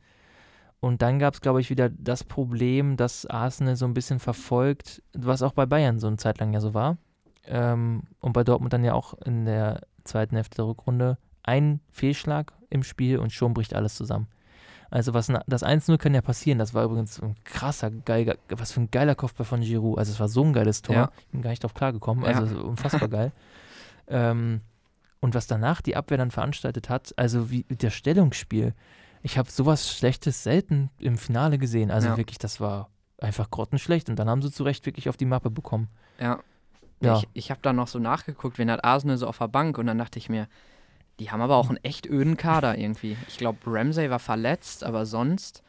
[0.81, 5.03] Und dann gab es, glaube ich, wieder das Problem, dass Arsenal so ein bisschen verfolgt,
[5.13, 6.97] was auch bei Bayern so eine Zeit lang ja so war
[7.49, 12.53] ähm, und bei Dortmund dann ja auch in der zweiten Hälfte der Rückrunde ein Fehlschlag
[12.71, 14.29] im Spiel und schon bricht alles zusammen.
[14.91, 16.59] Also was das 1-0 kann ja passieren.
[16.59, 19.99] Das war übrigens ein krasser, geiler, was für ein geiler Kopfball von Giroud.
[19.99, 20.95] Also es war so ein geiles Tor.
[20.95, 21.13] Ja.
[21.19, 22.25] Ich bin gar nicht drauf klargekommen.
[22.25, 22.63] Also ja.
[22.63, 23.33] unfassbar geil.
[24.09, 24.63] Ähm,
[25.21, 28.73] und was danach die Abwehr dann veranstaltet hat, also wie das Stellungsspiel.
[29.23, 31.91] Ich habe sowas Schlechtes selten im Finale gesehen.
[31.91, 32.17] Also ja.
[32.17, 34.09] wirklich, das war einfach grottenschlecht.
[34.09, 35.89] Und dann haben sie zu Recht wirklich auf die Mappe bekommen.
[36.19, 36.41] Ja,
[37.01, 37.19] ja.
[37.19, 39.87] Ich, ich habe da noch so nachgeguckt, wen hat Arsenal so auf der Bank und
[39.87, 40.49] dann dachte ich mir,
[41.21, 43.17] die haben aber auch einen echt öden Kader irgendwie.
[43.27, 45.63] Ich glaube, Ramsey war verletzt, aber sonst,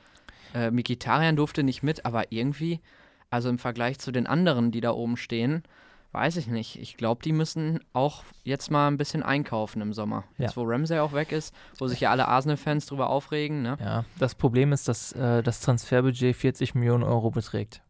[0.54, 2.82] äh, Mikitarian durfte nicht mit, aber irgendwie,
[3.30, 5.64] also im Vergleich zu den anderen, die da oben stehen,
[6.12, 6.80] weiß ich nicht.
[6.80, 10.24] Ich glaube, die müssen auch jetzt mal ein bisschen einkaufen im Sommer.
[10.38, 10.62] Jetzt, ja.
[10.62, 13.62] wo Ramsey auch weg ist, wo sich ja alle Arsenal-Fans drüber aufregen.
[13.62, 13.78] Ne?
[13.80, 17.82] Ja, das Problem ist, dass äh, das Transferbudget 40 Millionen Euro beträgt.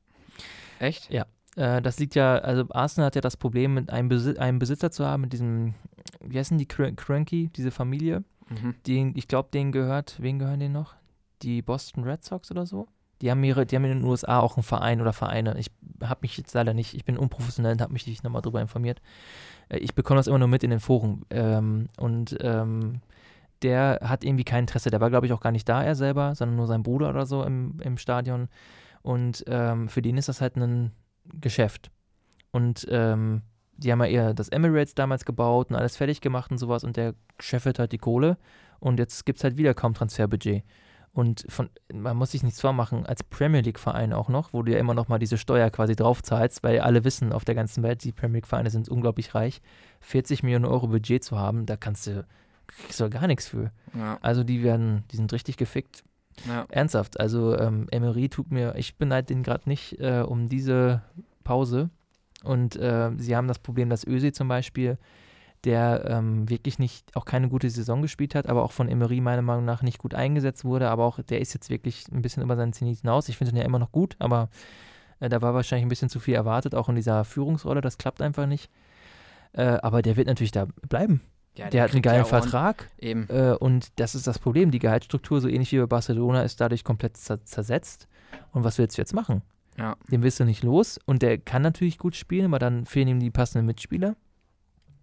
[0.80, 1.10] Echt?
[1.10, 1.25] Ja.
[1.60, 4.91] Äh, das liegt ja, also Arsenal hat ja das Problem, mit einem, Besi einem Besitzer
[4.91, 5.74] zu haben, mit diesem,
[6.22, 8.24] wie heißen die, Cr Cranky, diese Familie.
[8.48, 8.76] Mhm.
[8.86, 10.95] Die, ich glaube, denen gehört, wen gehören denen noch?
[11.41, 12.88] Die Boston Red Sox oder so?
[13.22, 15.58] Die haben, ihre, die haben in den USA auch einen Verein oder Vereine.
[15.60, 15.69] Ich
[16.02, 19.02] habe mich jetzt leider nicht, ich bin unprofessionell und habe mich nicht nochmal darüber informiert.
[19.67, 21.26] Äh, ich bekomme das immer nur mit in den Foren.
[21.30, 23.02] Ähm, und ähm,
[23.63, 24.91] der hat irgendwie kein Interesse.
[24.91, 27.26] Der war, glaube ich, auch gar nicht da, er selber, sondern nur sein Bruder oder
[27.26, 28.48] so im, im Stadion.
[29.02, 30.93] Und ähm, für den ist das halt ein,
[31.34, 31.92] Geschäft.
[32.52, 33.44] Und ähm,
[33.78, 36.98] die haben ja eher das Emirates damals gebaut und alles fertig gemacht und sowas und
[36.98, 38.38] der scheffelt halt die Kohle
[38.80, 40.63] und jetzt gibt es halt wieder kaum Transferbudget.
[41.12, 44.78] Und von, man muss sich nichts vormachen, als Premier League-Verein auch noch, wo du ja
[44.78, 48.04] immer noch mal diese Steuer quasi drauf zahlst, weil alle wissen auf der ganzen Welt,
[48.04, 49.62] die Premier League-Vereine sind unglaublich reich,
[50.02, 52.26] 40 Millionen Euro Budget zu haben, da kannst du,
[52.68, 53.72] kriegst du gar nichts für.
[53.98, 54.20] Ja.
[54.22, 56.04] Also die werden, die sind richtig gefickt.
[56.47, 56.65] Ja.
[56.69, 61.02] Ernsthaft, also ähm, Emery tut mir, ich beneide den gerade nicht äh, um diese
[61.43, 61.89] Pause.
[62.43, 64.97] Und äh, sie haben das Problem, dass Ösi zum Beispiel,
[65.65, 69.41] der ähm, wirklich nicht, auch keine gute Saison gespielt hat, aber auch von Emery meiner
[69.41, 72.56] Meinung nach nicht gut eingesetzt wurde, aber auch der ist jetzt wirklich ein bisschen über
[72.56, 73.28] seinen Zenit hinaus.
[73.28, 74.49] Ich finde ihn ja immer noch gut, aber
[75.19, 78.21] äh, da war wahrscheinlich ein bisschen zu viel erwartet, auch in dieser Führungsrolle, das klappt
[78.21, 78.69] einfach nicht.
[79.52, 81.21] Äh, aber der wird natürlich da bleiben.
[81.60, 82.89] Ja, der hat einen geilen Vertrag.
[82.98, 83.28] Eben.
[83.30, 84.72] Äh, und das ist das Problem.
[84.72, 88.08] Die Gehaltsstruktur, so ähnlich wie bei Barcelona, ist dadurch komplett zer zersetzt.
[88.52, 89.41] Und was willst du jetzt machen?
[89.78, 89.95] Ja.
[90.12, 91.00] Den willst du nicht los.
[91.06, 94.15] Und der kann natürlich gut spielen, aber dann fehlen ihm die passenden Mitspieler.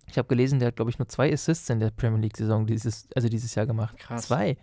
[0.09, 3.09] Ich habe gelesen, der hat, glaube ich, nur zwei Assists in der Premier League-Saison dieses,
[3.15, 3.97] also dieses Jahr gemacht.
[3.99, 4.27] Krass.
[4.27, 4.57] Zwei.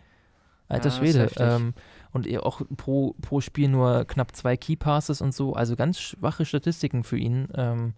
[0.69, 1.31] Alter Ja, Schwede.
[1.37, 1.73] Ähm,
[2.11, 5.53] und er auch pro, pro Spiel nur knapp zwei Key Passes und so.
[5.53, 7.49] Also ganz schwache Statistiken für ihn.
[7.55, 7.93] Ähm,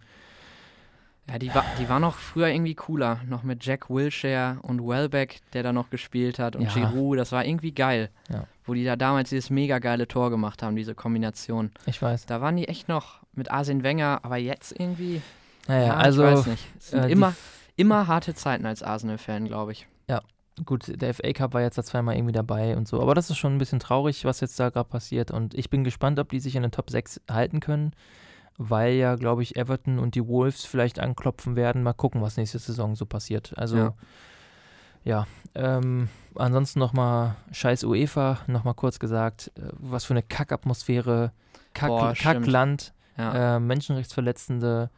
[1.29, 3.19] Ja, die, war, die war noch früher irgendwie cooler.
[3.27, 6.55] Noch mit Jack Wilshere und Welbeck, der da noch gespielt hat.
[6.55, 6.73] Und Ja.
[6.73, 8.09] Giroud, das war irgendwie geil.
[8.29, 8.45] Ja.
[8.63, 11.71] Wo die da damals dieses mega geile Tor gemacht haben, diese Kombination.
[11.87, 12.27] ich weiß.
[12.27, 15.21] Da waren die echt noch mit Arsene Wenger, aber jetzt irgendwie.
[15.67, 16.27] Naja, ja, also.
[16.27, 16.65] ich weiß nicht.
[16.77, 17.33] Es sind äh, immer,
[17.75, 19.87] immer harte Zeiten als Arsenal-Fan, glaube ich.
[20.63, 23.37] Gut, der FA Cup war jetzt da zweimal irgendwie dabei und so, aber das ist
[23.37, 26.39] schon ein bisschen traurig, was jetzt da gerade passiert und ich bin gespannt, ob die
[26.39, 27.91] sich in den Top 6 halten können,
[28.57, 31.83] weil ja, glaube ich, Everton und die Wolves vielleicht anklopfen werden.
[31.83, 33.53] Mal gucken, was nächste Saison so passiert.
[33.57, 33.93] Also, ja.
[35.03, 35.27] Ja.
[35.53, 41.31] ähm, ansonsten nochmal scheiß UEFA, nochmal kurz gesagt, äh, was für eine Kackatmosphäre,
[41.73, 42.13] Kack, Boah.
[42.13, 43.57] Kackland, Ja.
[43.57, 44.89] äh, Menschenrechtsverletzende,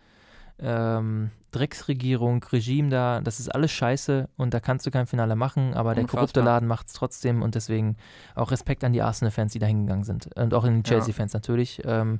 [0.59, 5.73] ähm, Drecksregierung, Regime da, das ist alles scheiße und da kannst du kein Finale machen,
[5.73, 6.43] aber der korrupte Unfassbar.
[6.55, 7.95] Laden macht es trotzdem und deswegen
[8.35, 10.95] auch Respekt an die Arsenal-Fans, die da hingegangen sind und auch an die Ja.
[10.97, 11.81] Chelsea-Fans natürlich.
[11.85, 12.19] Ähm, ähm,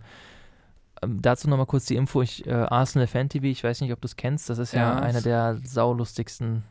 [1.02, 4.06] dazu nochmal kurz die Info, ich, äh, Arsenal Fan TV, ich weiß nicht, ob du
[4.06, 6.64] es kennst, das ist ja, Ja, einer der saulustigsten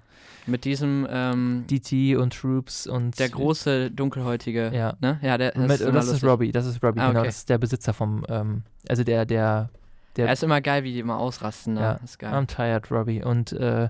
[0.47, 4.95] Mit diesem, ähm, DT und Troops und der große, dunkelhäutige, ja.
[5.01, 5.19] ne?
[5.23, 6.29] Ja, der Mit, das, immer ist lustig.
[6.29, 7.29] Robbie, das ist Robbie, Ah, genau, okay.
[7.29, 9.71] das ist der Besitzer vom, ähm, also der, der,
[10.17, 11.75] der Er ist immer geil, wie die immer ausrasten.
[11.75, 11.81] Ne?
[11.81, 12.33] Ja, Das ist geil.
[12.33, 13.23] I'm tired, Robbie.
[13.23, 13.89] Und äh,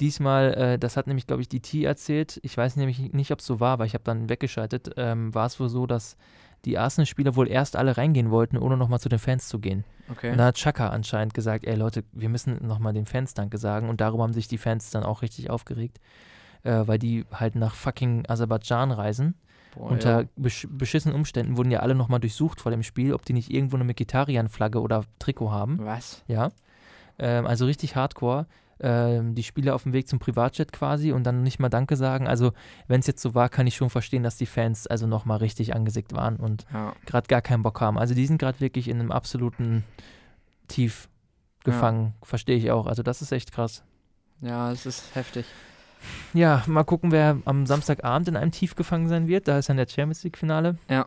[0.00, 2.38] diesmal, äh, das hat nämlich, glaube ich, die T erzählt.
[2.42, 4.92] Ich weiß nämlich nicht, ob es so war, weil ich habe dann weggeschaltet.
[4.96, 6.16] Ähm, war es wohl so, dass
[6.64, 9.84] die Arsenal-Spieler wohl erst alle reingehen wollten, ohne nochmal zu den Fans zu gehen.
[10.10, 10.32] okay.
[10.32, 13.88] Und da hat Chaka anscheinend gesagt, ey Leute, wir müssen nochmal den Fans Danke sagen.
[13.88, 16.00] Und darüber haben sich die Fans dann auch richtig aufgeregt,
[16.64, 19.34] äh, weil die halt nach fucking Aserbaidschan reisen.
[19.74, 20.28] Boah, Unter ja.
[20.36, 23.76] besch beschissenen Umständen wurden ja alle nochmal durchsucht vor dem Spiel, ob die nicht irgendwo
[23.76, 25.78] eine Mkhitaryan-Flagge oder Trikot haben.
[25.80, 26.24] Was?
[26.26, 26.50] Ja.
[27.18, 28.46] Ähm, also richtig hardcore.
[28.78, 32.26] Ähm, die Spieler auf dem Weg zum Privatjet quasi und dann nicht mal Danke sagen.
[32.28, 32.52] Also,
[32.88, 35.74] wenn es jetzt so war, kann ich schon verstehen, dass die Fans also nochmal richtig
[35.74, 36.92] angesickt waren und Ja.
[37.06, 37.98] gerade gar keinen Bock haben.
[37.98, 39.82] Also, die sind gerade wirklich in einem absoluten
[40.68, 41.08] Tief
[41.64, 42.14] gefangen.
[42.22, 42.86] Verstehe ich auch.
[42.86, 43.82] Also, das ist echt krass.
[44.40, 45.46] ja, es ist heftig.
[46.34, 49.48] Ja, mal gucken, wer am Samstagabend in einem Tief gefangen sein wird.
[49.48, 50.76] Da ist dann der Champions League-Finale.
[50.88, 51.06] Ja.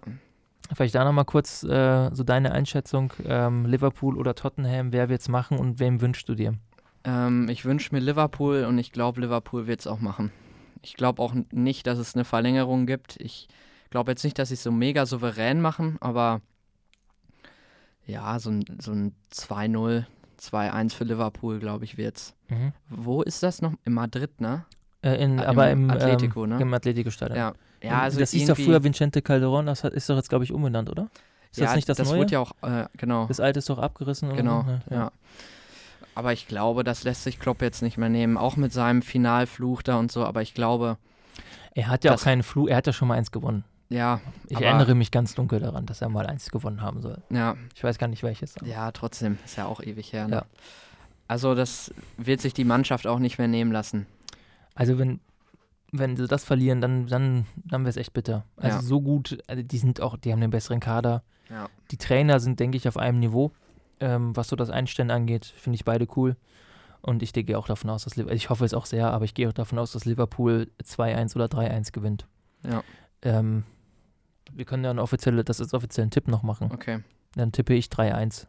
[0.73, 5.57] Vielleicht da nochmal kurz äh, so deine Einschätzung: ähm, Liverpool oder Tottenham, wer wird's machen
[5.57, 6.55] und wem wünschst du dir?
[7.03, 10.31] Ähm, ich wünsche mir Liverpool und ich glaube, Liverpool wird es auch machen.
[10.81, 13.17] Ich glaube auch nicht, dass es eine Verlängerung gibt.
[13.19, 13.47] Ich
[13.89, 16.41] glaube jetzt nicht, dass sie es so mega souverän machen, aber
[18.05, 20.05] ja, so ein, so ein 2-0,
[20.39, 22.33] 2-1 für Liverpool, glaube ich, wird's.
[22.47, 22.73] Mhm.
[22.89, 23.73] Wo ist das noch?
[23.85, 24.65] In Madrid, ne?
[25.01, 26.61] Äh, in, Ah, aber im im Atletico, ähm, ne?
[26.61, 27.37] Im Atletico-Stadion.
[27.37, 27.53] Ja.
[27.81, 30.89] Ja, also das hieß doch früher Vicente Calderon, das ist doch jetzt, glaube ich, umbenannt,
[30.89, 31.09] oder?
[31.51, 32.19] Ist ja, das nicht das, Neue?
[32.19, 33.25] wurde ja auch, äh, genau.
[33.27, 34.27] das alte ist doch abgerissen.
[34.27, 34.93] oder Genau, so?
[34.93, 35.11] ja.
[36.15, 39.81] Aber ich glaube, das lässt sich Klopp jetzt nicht mehr nehmen, auch mit seinem Finalfluch
[39.81, 40.25] da und so.
[40.25, 40.97] Aber ich glaube,
[41.73, 43.63] Er hat ja auch keinen Flug, er hat ja schon mal eins gewonnen.
[43.89, 47.21] ja, Ich erinnere mich ganz dunkel daran, dass er mal eins gewonnen haben soll.
[47.29, 48.55] ja, Ich weiß gar nicht welches.
[48.65, 50.27] ja, trotzdem, ist ja auch ewig her.
[50.27, 50.35] Ne?
[50.35, 50.45] Ja.
[51.27, 54.07] Also das wird sich die Mannschaft auch nicht mehr nehmen lassen.
[54.75, 55.19] Also wenn,
[55.91, 58.45] wenn sie das verlieren, dann, dann, dann wäre es echt bitter.
[58.57, 58.81] Also Ja.
[58.83, 61.23] so gut, also die sind auch, die haben den besseren Kader.
[61.49, 61.67] Ja.
[61.91, 63.51] Die Trainer sind, denke ich, auf einem Niveau,
[63.99, 65.45] ähm, was so das Einstellen angeht.
[65.45, 66.35] Finde ich beide cool.
[67.01, 69.33] Und ich gehe auch davon aus, dass Liverpool, ich hoffe es auch sehr, aber ich
[69.33, 72.27] gehe auch davon aus, dass Liverpool 2-1 oder 3-1 gewinnt.
[72.69, 72.83] Ja.
[73.21, 73.63] Ähm,
[74.51, 76.71] wir können ja eine offizielle, das ist offiziell ein Tipp noch machen.
[76.73, 76.99] Okay.
[77.35, 78.47] Dann tippe ich 3-1.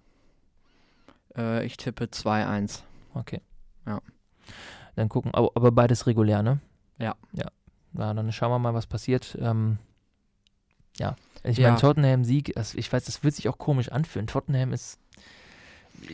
[1.37, 2.81] Äh, ich tippe 2-1.
[3.15, 3.41] Okay.
[3.87, 4.01] Ja.
[4.97, 6.59] Dann gucken, aber, aber beides regulär, ne?
[6.99, 7.15] Ja.
[7.33, 7.47] Ja.
[7.93, 9.39] Na, dann schauen wir mal, was passiert.
[9.41, 9.79] Ähm,
[10.99, 11.15] ja.
[11.43, 11.69] Ich Ja.
[11.69, 14.27] meine, Tottenham-Sieg, ich weiß, das wird sich auch komisch anfühlen.
[14.27, 14.99] Tottenham ist,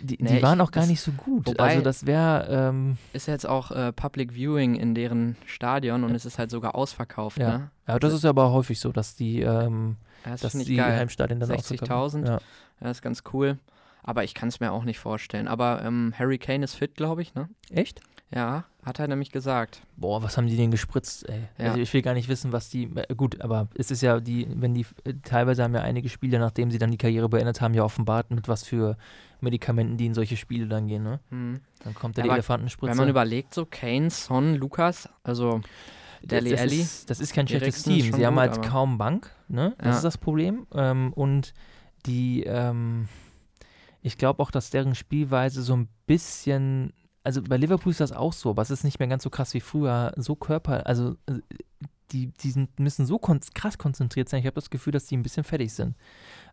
[0.02, 1.58] Die, Nee, die waren ich- auch gar das- nicht so gut.
[1.60, 6.24] also das wäre, ähm, Ist jetzt auch äh, Public Viewing in deren Stadion und es
[6.26, 7.58] ist halt sogar ausverkauft, Ja.
[7.58, 7.70] ne?
[7.86, 10.98] ja, das ist ja aber häufig so, dass die, ähm, Ja, Das dass die geil.
[10.98, 12.24] Heimstadien dann 60.000.
[12.24, 12.44] ausverkauft.
[12.80, 12.84] Ja.
[12.86, 13.58] Ja, ist ganz cool.
[14.02, 15.46] Aber ich kann es mir auch nicht vorstellen.
[15.46, 17.48] Aber ähm, Harry Kane ist fit, glaube ich, ne?
[17.70, 18.00] Echt?
[18.34, 19.82] Ja, hat er nämlich gesagt.
[19.96, 21.42] Boah, was haben die denn gespritzt, ey?
[21.58, 21.66] Ja.
[21.66, 22.84] Also ich will gar nicht wissen, was die.
[22.96, 26.40] Äh, gut, aber es ist ja die, wenn die äh, teilweise haben ja einige Spieler,
[26.40, 28.96] nachdem sie dann die Karriere beendet haben, ja offenbart, mit was für
[29.40, 31.20] Medikamenten die in solche Spiele dann gehen, ne?
[31.30, 31.60] Hm.
[31.84, 32.90] Dann kommt da Ja, die aber Elefantenspritze.
[32.90, 35.60] Wenn man überlegt, so Kane, Son, Lukas, also
[36.22, 36.80] Dele das, Alli.
[36.80, 38.12] ist, das ist kein schlechtes Team.
[38.12, 39.74] Sie haben gut, halt kaum Bank, ne?
[39.78, 39.96] Das Ja.
[39.98, 40.66] ist das Problem.
[40.74, 41.54] Ähm, und
[42.06, 43.08] die, ähm,
[44.02, 46.92] ich glaube auch, dass deren Spielweise so ein bisschen,
[47.26, 49.52] also bei Liverpool ist das auch so, aber es ist nicht mehr ganz so krass
[49.52, 51.40] wie früher, so Körper, also äh,
[52.12, 54.38] die, die sind, müssen so kon krass konzentriert sein.
[54.38, 55.96] Ich habe das Gefühl, dass die ein bisschen fertig sind.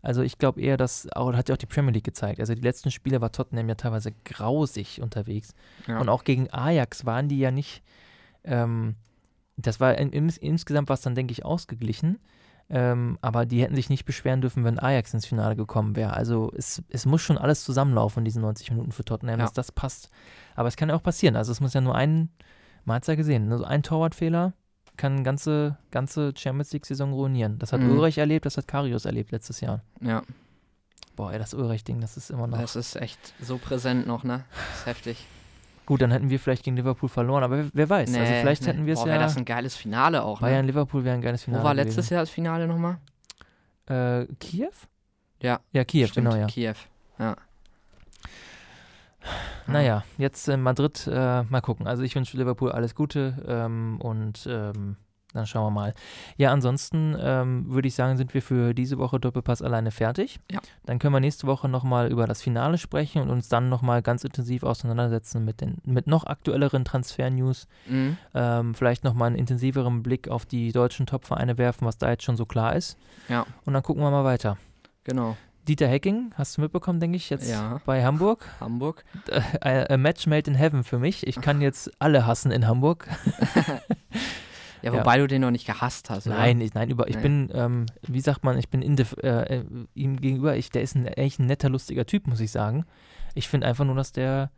[0.02, 2.40] Also ich glaube eher, dass, auch, hat ja auch die Premier League gezeigt.
[2.40, 5.54] Also die letzten Spiele war Tottenham ja teilweise grausig unterwegs.
[5.86, 6.00] Ja.
[6.00, 7.84] Und auch gegen Ajax waren die ja nicht,
[8.44, 8.96] ähm,
[9.56, 12.18] das war in, ins, insgesamt war es dann, denke ich, ausgeglichen.
[12.76, 16.14] Ähm, aber die hätten sich nicht beschweren dürfen, wenn Ajax ins Finale gekommen wäre.
[16.14, 19.46] Also es, es muss schon alles zusammenlaufen in diesen 90 Minuten für Tottenham, Ja.
[19.46, 20.10] dass das passt.
[20.56, 21.36] Aber es kann ja auch passieren.
[21.36, 22.30] Also es muss ja nur ein,
[22.86, 24.54] man hat es ja gesehen, ne, so ein Torwartfehler
[24.98, 27.60] kann ganze, ganze Champions League-Saison ruinieren.
[27.60, 27.92] Das hat Mhm.
[27.92, 29.84] Ulreich erlebt, das hat Karius erlebt letztes Jahr.
[30.02, 30.24] ja,
[31.16, 32.58] Boah, ey, das Ulreich-Ding, das ist immer noch.
[32.60, 34.46] das ist echt so präsent noch, ne?
[34.72, 35.28] Das ist heftig.
[35.86, 38.14] Gut, dann hätten wir vielleicht gegen Liverpool verloren, aber wer, weiß.
[38.14, 39.08] also vielleicht hätten wir es ja.
[39.08, 40.48] wäre das ein geiles Finale auch, ne?
[40.48, 41.62] Bayern-Liverpool wäre ein geiles Finale.
[41.62, 42.14] Wo war letztes gewesen.
[42.14, 42.98] Jahr das Finale nochmal?
[43.88, 44.72] Äh, Kiew?
[45.42, 45.60] Ja.
[45.74, 46.48] Ja, Kiew, Stimmt, genau, ja.
[46.48, 46.76] Kiew.
[47.20, 47.36] Ja.
[49.68, 51.88] Naja, jetzt in Madrid äh, mal gucken.
[51.88, 54.98] Also ich wünsche Liverpool alles Gute ähm, und ähm,
[55.34, 55.94] dann schauen wir mal.
[56.38, 60.40] Ja, ansonsten ähm, würde ich sagen, sind wir für diese Woche Doppelpass alleine fertig.
[60.52, 60.60] Ja.
[60.86, 64.24] Dann können wir nächste Woche nochmal über das Finale sprechen und uns dann nochmal ganz
[64.24, 67.68] intensiv auseinandersetzen mit, den, mit noch aktuelleren Transfer-News.
[67.88, 68.18] Mhm.
[68.34, 72.38] Ähm, vielleicht nochmal einen intensiveren Blick auf die deutschen Top-Vereine werfen, was da jetzt schon
[72.38, 72.98] so klar ist.
[73.30, 73.46] Ja.
[73.66, 74.58] Und dann gucken wir mal weiter.
[75.04, 75.36] Genau.
[75.68, 77.80] Dieter Hecking, hast du mitbekommen, denke ich, jetzt Ja.
[77.86, 78.46] bei Hamburg.
[78.60, 79.06] Hamburg.
[79.62, 81.26] Äh, a match made in heaven für mich.
[81.26, 83.08] Ich kann jetzt alle hassen in Hamburg.
[84.84, 85.00] Ja, Ja.
[85.00, 86.28] wobei du den noch nicht gehasst hast.
[86.28, 86.36] oder?
[86.36, 87.22] Nein, ich, nein, über, ich Nee.
[87.22, 89.64] bin, ähm, wie sagt man, ich bin äh, äh,
[89.96, 92.86] ihm gegenüber, ich, der ist ein, echt ein netter, lustiger Typ, muss ich sagen.
[93.34, 94.52] Ich finde einfach nur, dass der,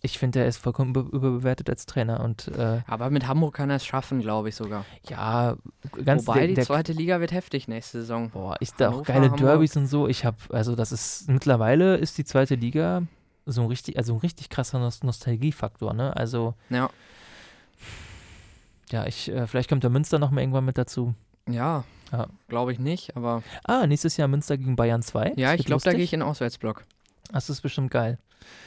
[0.00, 3.68] ich finde, der ist vollkommen über, überbewertet als Trainer und äh, Aber mit Hamburg kann
[3.68, 4.84] er es schaffen, glaube ich sogar.
[5.08, 5.56] ja,
[6.04, 8.30] ganz Wobei der, die der, zweite Liga wird heftig nächste Saison.
[8.30, 9.38] Boah, ist da auch geile Hamburg.
[9.40, 10.06] Derbys und so.
[10.06, 13.02] Ich habe, also das ist, mittlerweile ist die zweite Liga
[13.44, 16.16] so ein richtig, also ein richtig krasser Nost Nostalgiefaktor, ne?
[16.16, 16.90] Also, Ja.
[18.90, 21.14] Ja, ich, äh, vielleicht kommt der Münster noch mal irgendwann mit dazu.
[21.48, 21.84] Ja.
[22.12, 22.26] Ja.
[22.48, 25.34] Glaube ich nicht, aber Ah, nächstes Jahr Münster gegen Bayern 2.
[25.36, 26.84] ja, ich glaube, da gehe ich in den Auswärtsblock.
[27.30, 28.18] Das ist bestimmt geil.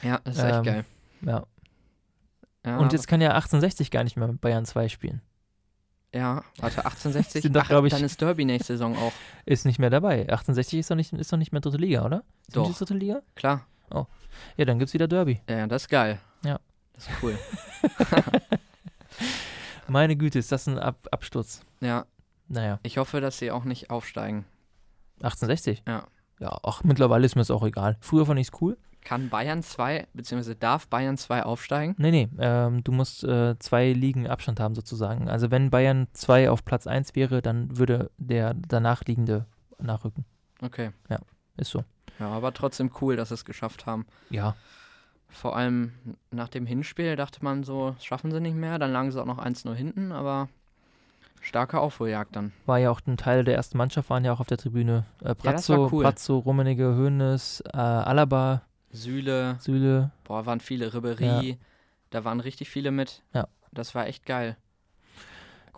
[0.02, 0.84] Ja, das ist echt Ähm, geil.
[1.22, 1.44] Ja.
[2.64, 5.20] Ja, Und jetzt kann ja 1860 gar nicht mehr mit Bayern 2 spielen.
[6.14, 7.42] ja, warte, 1860.
[7.42, 9.12] Sind doch, Ach, ich- dann ist Derby nächste Saison auch.
[9.44, 10.20] Ist nicht mehr dabei.
[10.20, 12.22] 1860 ist doch nicht, ist doch nicht mehr dritte Liga, oder?
[12.46, 12.66] Sind Doch.
[12.68, 13.22] die dritte Liga?
[13.34, 13.66] Klar.
[14.56, 15.40] Ja, dann gibt's wieder Derby.
[15.48, 16.18] Ja, ja, das ist geil.
[16.44, 16.60] Ja.
[16.94, 17.36] Das ist cool.
[19.92, 21.60] Meine Güte, ist das ein Ab Absturz.
[21.80, 22.06] ja,
[22.48, 24.46] Naja, ich hoffe, dass sie auch nicht aufsteigen.
[25.16, 25.82] 1860?
[25.86, 26.06] Ja.
[26.40, 27.98] Ja, ach, mittlerweile ist mir das auch egal.
[28.00, 28.78] Früher fand ich's cool.
[29.04, 31.94] Kann Bayern 2, beziehungsweise darf Bayern 2 aufsteigen?
[31.98, 35.28] Nee, nee, ähm, du musst äh, zwei Ligen Abstand haben sozusagen.
[35.28, 39.44] Also wenn Bayern 2 auf Platz 1 wäre, dann würde der danach liegende
[39.78, 40.24] nachrücken.
[40.62, 40.92] Okay.
[41.58, 41.84] Ist so.
[42.18, 44.06] Ja, aber trotzdem cool, dass sie es geschafft haben.
[44.30, 44.56] Ja,
[45.32, 45.92] Vor allem
[46.30, 48.78] nach dem Hinspiel dachte man so, das schaffen sie nicht mehr.
[48.78, 50.48] Dann lagen sie auch noch 1-0 hinten, aber
[51.40, 52.52] starke Aufholjagd dann.
[52.66, 55.04] war ja auch ein Teil der ersten Mannschaft, waren ja auch auf der Tribüne.
[55.20, 56.04] Äh, Ja, war Brazzo, cool.
[56.04, 60.10] Brazzo, Rummenigge, Hoeneß, äh, Alaba, Süle, Süle.
[60.24, 61.58] boah, waren viele, Ribery,
[62.10, 63.22] da waren richtig viele mit.
[63.32, 63.48] Ja.
[63.72, 64.56] Das war echt geil.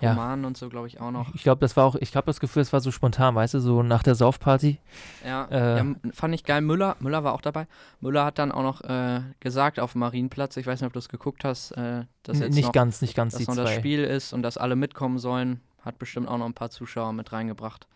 [0.00, 0.14] Ja.
[0.14, 1.34] Koman und so, glaube ich, auch noch.
[1.34, 3.60] Ich glaube, das war auch, ich habe das Gefühl, es war so spontan, weißt du,
[3.60, 4.78] so nach der Saufparty.
[5.24, 6.62] Ja, Äh, ja, fand ich geil.
[6.62, 7.66] Müller, Müller war auch dabei.
[8.00, 10.98] Müller hat dann auch noch äh, gesagt auf dem Marienplatz, ich weiß nicht, ob du
[10.98, 13.78] es geguckt hast, äh, dass jetzt nicht noch, ganz, nicht ganz dass noch das zwei.
[13.78, 15.60] Spiel ist und dass alle mitkommen sollen.
[15.84, 17.86] Hat bestimmt auch noch ein paar Zuschauer mit reingebracht.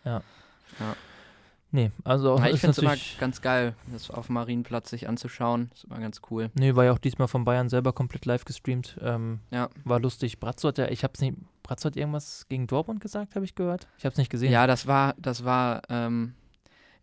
[1.71, 5.07] Nee, also auch Ja, ich finde es immer ganz geil, das auf dem Marienplatz sich
[5.07, 5.69] anzuschauen.
[5.73, 6.49] Ist immer ganz cool.
[6.55, 8.97] Nee, war ja auch diesmal von Bayern selber komplett live gestreamt.
[9.01, 9.69] Ähm, Ja.
[9.83, 10.39] War lustig.
[10.39, 13.87] Brazzo hat ja, ich hab's nicht, Brazzo hat irgendwas gegen Dortmund gesagt, habe ich gehört.
[13.99, 14.51] Ich hab's nicht gesehen.
[14.51, 16.33] Ja, das war, das war ähm,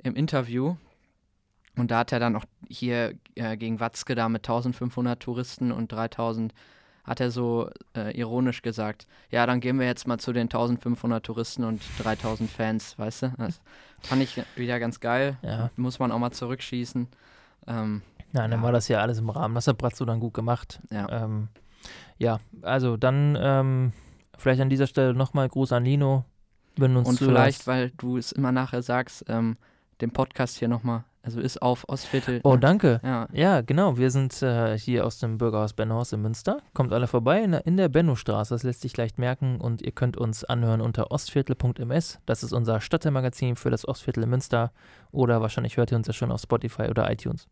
[0.03, 0.75] im Interview.
[1.77, 5.93] Und da hat er dann auch hier äh, gegen Watzke da mit 1500 Touristen und
[5.93, 6.53] 3000,
[7.07, 11.25] hat er so äh, ironisch gesagt, ja, dann gehen wir jetzt mal zu den 1500
[11.25, 13.33] Touristen und 3000 Fans, weißt du?
[13.39, 13.61] Das
[14.03, 15.37] fand ich wieder ganz geil.
[15.43, 15.71] Ja.
[15.77, 17.07] Muss man auch mal zurückschießen.
[17.69, 18.65] Ähm, Nein, dann Ja.
[18.65, 19.55] war das ja alles im Rahmen.
[19.55, 20.81] Das hat Brazzo dann gut gemacht.
[20.91, 21.25] Ja.
[21.25, 21.49] Ähm,
[22.19, 23.93] ja, also dann ähm,
[24.37, 26.25] vielleicht an dieser Stelle nochmal Gruß an Lino.
[26.77, 27.33] Wenn uns Und zuhörst.
[27.33, 29.57] vielleicht, weil du es immer nachher sagst, ähm,
[30.03, 32.41] den Podcast hier nochmal, also ist auf Ostviertel.
[32.45, 33.01] Oh, danke.
[33.05, 33.99] Ja, Ja, genau.
[33.99, 36.59] Wir sind äh, hier aus dem Bürgerhaus Bennohaus in Münster.
[36.73, 38.55] Kommt alle vorbei in der, in der Bennostraße.
[38.55, 39.61] Das lässt sich leicht merken.
[39.61, 42.21] Und ihr könnt uns anhören unter ostviertel.ms.
[42.25, 44.73] Das ist unser Stadtteilmagazin für das Ostviertel in Münster.
[45.11, 47.49] Oder wahrscheinlich hört ihr uns ja schon auf Spotify oder iTunes.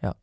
[0.00, 0.14] genau.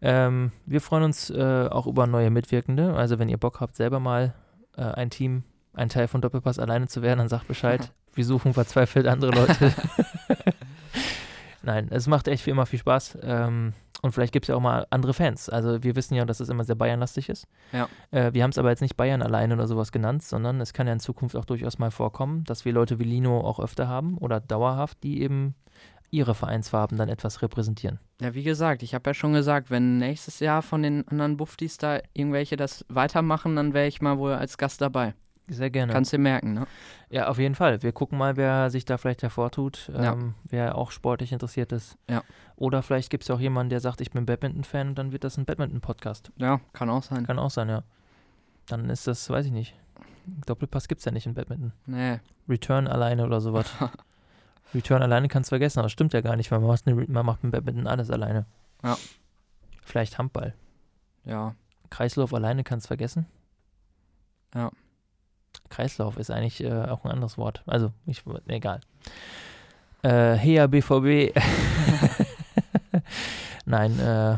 [0.00, 2.94] Ähm, wir freuen uns äh, auch über neue Mitwirkende.
[2.94, 4.34] Also wenn ihr Bock habt, selber mal
[4.76, 7.92] äh, ein Team, ein Teil von Doppelpass alleine zu werden, dann sagt Bescheid.
[8.14, 9.72] wir suchen verzweifelt andere Leute.
[11.62, 13.18] Nein, es macht echt wie immer viel Spaß.
[13.22, 13.72] Ähm,
[14.02, 15.48] und vielleicht gibt es ja auch mal andere Fans.
[15.48, 17.46] Also wir wissen ja, dass es immer sehr Bayernlastig ist.
[17.72, 17.88] Ja.
[18.10, 20.88] Äh, wir haben es aber jetzt nicht Bayern alleine oder sowas genannt, sondern es kann
[20.88, 24.18] ja in Zukunft auch durchaus mal vorkommen, dass wir Leute wie Lino auch öfter haben
[24.18, 25.54] oder dauerhaft, die eben
[26.10, 27.98] ihre Vereinsfarben dann etwas repräsentieren.
[28.20, 31.78] Ja, wie gesagt, ich habe ja schon gesagt, wenn nächstes Jahr von den anderen Buftis
[31.78, 35.14] da irgendwelche das weitermachen, dann wäre ich mal wohl als Gast dabei.
[35.48, 35.92] Sehr gerne.
[35.92, 36.66] Kannst du dir merken, ne?
[37.10, 37.82] Ja, auf jeden Fall.
[37.82, 40.12] Wir gucken mal, wer sich da vielleicht hervortut, Ja.
[40.12, 41.98] ähm, wer auch sportlich interessiert ist.
[42.08, 42.22] Ja.
[42.56, 45.36] Oder vielleicht gibt es auch jemanden, der sagt, ich bin Badminton-Fan und dann wird das
[45.36, 46.30] ein Badminton-Podcast.
[46.36, 47.26] Ja, kann auch sein.
[47.26, 47.82] Kann auch sein, ja.
[48.66, 49.74] Dann ist das, weiß ich nicht.
[50.46, 51.72] Doppelpass gibt es ja nicht in Badminton.
[51.86, 53.66] Nee, Return alleine oder sowas.
[54.74, 56.96] Return alleine kannst du vergessen, aber das stimmt ja gar nicht, weil man macht, eine,
[56.96, 58.46] Re- man macht mit Badminton alles alleine.
[58.84, 58.96] Ja.
[59.82, 60.54] Vielleicht Handball.
[61.24, 61.54] ja,
[61.90, 63.26] Kreislauf alleine kannst du vergessen.
[64.54, 64.70] Ja.
[65.72, 67.62] Kreislauf ist eigentlich äh, auch ein anderes Wort.
[67.66, 68.80] Also, ich, egal.
[70.02, 71.34] Äh, Hea BVB.
[73.64, 74.36] Nein, äh,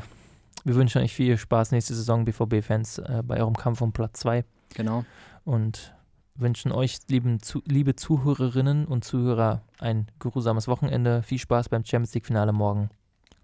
[0.64, 4.44] wir wünschen euch viel Spaß nächste Saison, BVB-Fans, äh, bei eurem Kampf um Platz 2
[4.74, 5.04] genau.
[5.44, 5.94] und
[6.36, 11.22] wünschen euch, lieben, zu, liebe Zuhörerinnen und Zuhörer, ein geruhsames Wochenende.
[11.22, 12.90] Viel Spaß beim Champions League-Finale morgen.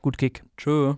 [0.01, 0.45] Gut Kick.
[0.57, 0.95] Tschö.